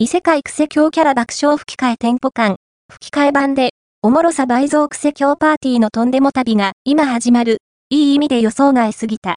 [0.00, 2.54] 異世界クセ強キャラ爆笑吹き替え店舗間、
[2.88, 7.58] 吹き替え版で、おもろさ倍増クセ強パーティーのとんでも旅が今始まる、
[7.90, 9.34] いい意味で予想外すぎた。